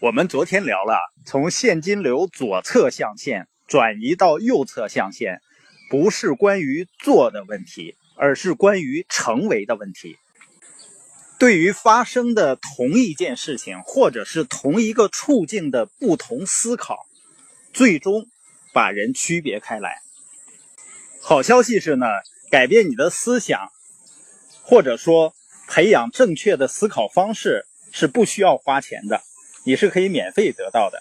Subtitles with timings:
[0.00, 5.42] 我们昨天聊了，从现金流左侧象限转移到右侧象限，
[5.90, 10.16] 不是关于做的问题，而是关于成为的问题。
[11.38, 16.96] 对于发生的同一件事情，或者是同一个处境的不同思考，
[17.74, 18.26] 最终
[18.72, 19.98] 把人区别开来。
[21.20, 22.06] 好消息是呢，
[22.50, 23.68] 改变你的思想，
[24.62, 25.34] 或者说
[25.68, 29.20] 培养正确的思考方式，是不需要花钱的。
[29.70, 31.00] 你是可以免费得到的。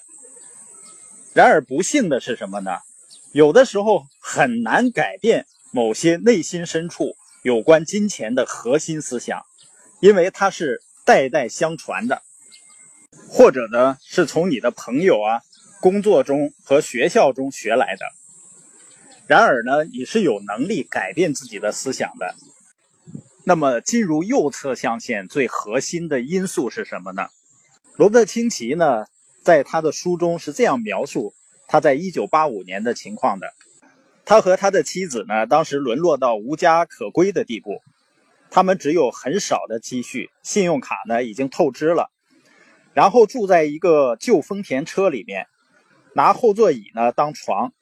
[1.34, 2.77] 然而不幸的是什么呢？
[3.31, 9.43] 有的时候很难改变某些内心深处有关金钱的核心思想，
[9.99, 12.21] 因为它是代代相传的，
[13.27, 15.41] 或者呢是从你的朋友啊、
[15.81, 18.05] 工作中和学校中学来的。
[19.26, 22.35] 然而呢，你是有能力改变自己的思想的。
[23.45, 27.29] 那么进入右侧象限最核心的因素是什么呢？
[27.99, 29.08] 罗伯特清崎呢，
[29.44, 31.34] 在他的书中是这样描述
[31.67, 33.51] 他在1985年的情况的：
[34.23, 37.82] 他和他的妻子呢，当时沦落到无家可归的地步，
[38.51, 42.10] 他们只有很少的积蓄，信用卡呢已经透支了，
[42.93, 45.48] 然后住在一个旧丰田车里面，
[46.13, 47.73] 拿后座椅呢当床。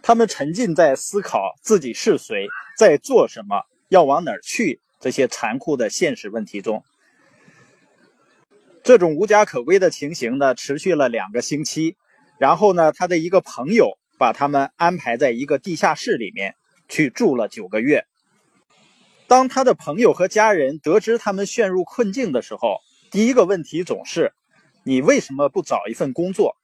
[0.00, 6.82] 他们沉浸在思考自己是谁，在做什么，要往哪儿去这些残酷的现实问题中。
[8.84, 11.96] 这种无家可归的情形呢，持续了两个星期。
[12.38, 16.54] 然后呢，他的一个朋友把他们安排在一个地下室里面
[16.86, 18.04] 去住了九个月。
[19.26, 22.76] 当他的朋友和家人得知他们陷入困境的时候，
[23.10, 24.34] 第一个问题总是：
[24.84, 26.54] 你为什么不找一份工作？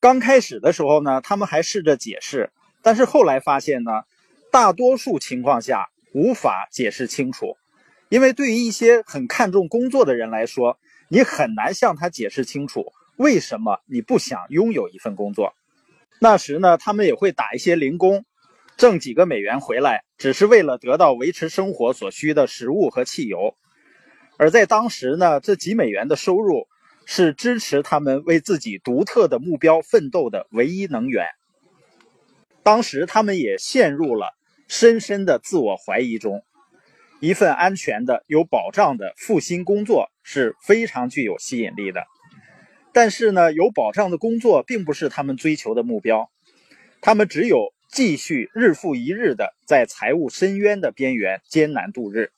[0.00, 2.50] 刚开始的时候呢，他们还试着解释，
[2.82, 3.92] 但是后来发现呢，
[4.50, 7.56] 大多数情况下无法解释清楚，
[8.08, 10.76] 因为对于一些很看重工作的人来说。
[11.08, 15.54] 你很难向他解释清楚为什么你不想拥有一份工作。
[16.20, 18.24] 那时呢，他们也会打一些零工，
[18.76, 23.54] 挣几个美元回来，只是为了得到维持生活所需的食物和汽油。
[24.38, 26.66] 而在当时呢，这几美元的收入
[27.04, 31.26] 是支持他们为自己独特的目标奋斗的唯一能源。
[32.62, 34.34] 当时他们也陷入了
[34.68, 36.42] 深深的自我怀疑中。
[37.20, 42.04] 一份安全的、有保障的复薪工作是非常具有吸引力的，
[42.92, 46.30] 但是呢，有保障的工作并不是他们追求的目标，
[47.00, 52.32] 他们只有继续日复一日的在财务深渊的边缘艰难度日。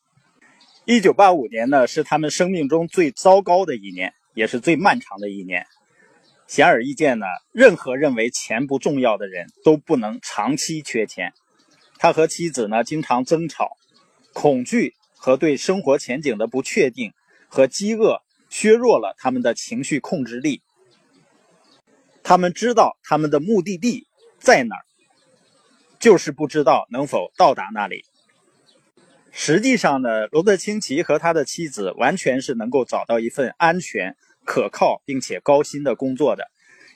[0.84, 5.66] 一九八五年呢，是他们生命中最糟糕的一年，也是最漫长的一年。
[6.46, 11.32] 显而易见呢，任何认为钱不重要的人都不能长期缺钱。
[11.98, 13.76] 他和妻子呢，经常争吵。
[14.40, 17.12] 恐惧和对生活前景的不确定
[17.48, 20.62] 和饥饿削弱了他们的情绪控制力。
[22.22, 24.06] 他们知道他们的目的地
[24.38, 24.84] 在哪儿，
[25.98, 28.04] 就是不知道能否到达那里。
[29.32, 36.46] 实际上呢，罗德清奇和他的妻子完全是能够找到一份安全、可靠并且高薪的工作的，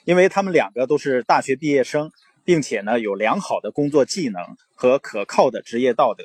[0.05, 2.09] 因为他们两个都是大学毕业生，
[2.45, 4.41] 并且呢有良好的工作技能
[4.75, 6.23] 和可靠的职业道德。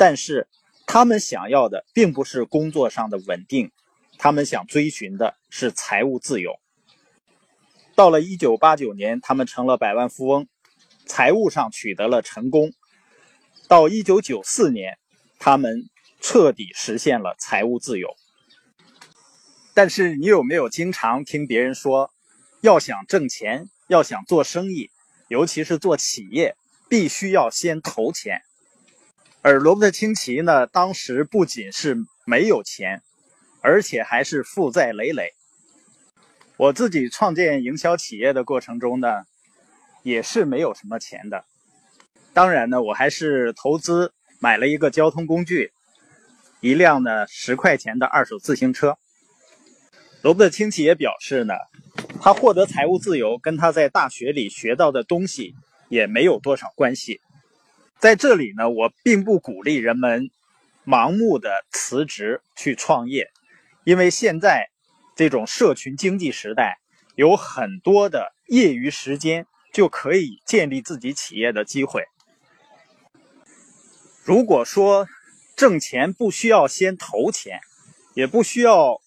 [0.00, 0.48] 但是，
[0.86, 3.70] 他们想要的并不是工作上的稳定，
[4.16, 6.58] 他们想追寻的是财务自由。
[7.94, 10.48] 到了1989年，他们成了百万富翁，
[11.04, 12.72] 财务上取得了成功。
[13.68, 14.98] 到1994年，
[15.38, 18.16] 他们彻底实现了财务自由。
[19.74, 22.10] 但是，你有没有经常听别人说，
[22.62, 24.90] 要想挣钱，要想做生意，
[25.28, 26.56] 尤其是做企业，
[26.88, 28.40] 必须要先投钱？
[29.42, 31.96] 而罗伯特清崎呢，当时不仅是
[32.26, 33.02] 没有钱，
[33.62, 35.32] 而且还是负债累累。
[36.58, 39.22] 我自己创建营销企业的过程中呢，
[40.02, 41.46] 也是没有什么钱的。
[42.34, 45.72] 当然呢，我还是投资买了一个交通工具，
[46.60, 48.98] 一辆呢十块钱的二手自行车。
[50.20, 51.54] 罗伯特清崎也表示呢，
[52.20, 55.54] 他获得财务自由跟他在大学里学到的东西
[55.88, 57.22] 也没有多少关系。
[58.00, 60.30] 在这里呢，我并不鼓励人们
[60.86, 63.30] 盲目的辞职去创业，
[63.84, 64.70] 因为现在
[65.14, 66.78] 这种社群经济时代，
[67.14, 72.04] 有很多的业余时间就可以建立自己企业的机会。
[74.24, 75.06] 如果说
[75.54, 77.60] 挣钱不需要先投钱，
[78.14, 79.02] 也不需要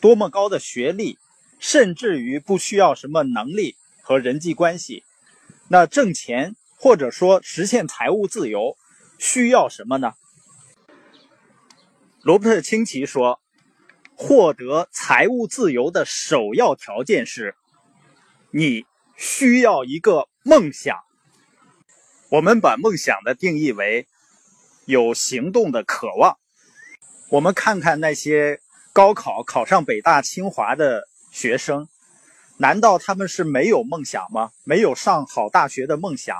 [0.00, 1.16] 多么高的学历，
[1.60, 5.04] 甚至于不需要什么能力和人际关系，
[5.68, 6.56] 那挣钱。
[6.82, 8.76] 或者说实现财务自由
[9.16, 10.14] 需要什么呢？
[12.22, 13.40] 罗伯特清崎说
[14.18, 17.54] ：“获得财务自由的首要条件是，
[18.50, 18.84] 你
[19.16, 20.98] 需要一个梦想。
[22.30, 24.08] 我们把梦想的定义为
[24.84, 26.36] 有行动的渴望。
[27.28, 28.60] 我们看看那些
[28.92, 31.86] 高考考上北大清华的学生，
[32.56, 34.50] 难道他们是没有梦想吗？
[34.64, 36.36] 没有上好大学的梦想，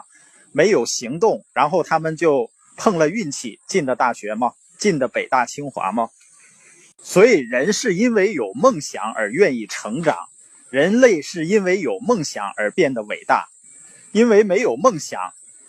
[0.53, 4.53] 没有行动，然后他们就碰了运气进的大学吗？
[4.79, 6.11] 进的北大清华吗？
[7.03, 10.17] 所以，人是因为有梦想而愿意成长，
[10.71, 13.49] 人类是因为有梦想而变得伟大，
[14.13, 15.21] 因为没有梦想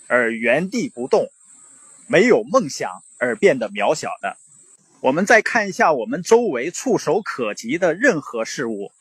[0.07, 1.27] 而原地不动，
[2.07, 4.37] 没有梦想而变得渺小的。
[4.99, 8.91] 我们再看一下我们周围触手可及的任何事物，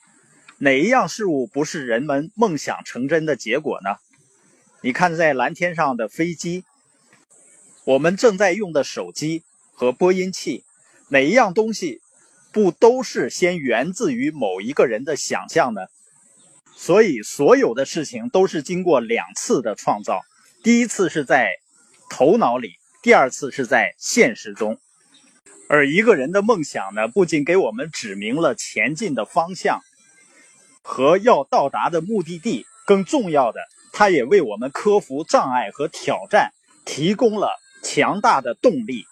[0.59, 3.97] 哪一样事物不是人们梦想成真的结果呢？
[4.85, 6.65] 你看，在蓝天上的飞机，
[7.85, 9.45] 我们正在用的手机
[9.75, 10.65] 和播音器，
[11.09, 12.01] 哪一样东西？
[12.51, 15.83] 不都是先源自于某一个人的想象呢？
[16.75, 20.23] 所以所有的事情都是经过两次的创造，
[20.65, 21.53] 第一次是在
[22.11, 22.73] 头脑里，
[23.05, 24.81] 第二次是在现实中。
[25.69, 29.81] 而一个人的梦想呢，不仅给我们指明了前进的方向
[30.83, 33.61] 和要到达的目的地，更重要的，
[33.93, 36.53] 它也为我们克服障碍和挑战
[36.85, 37.51] 提供了
[37.85, 39.05] 强大的动力。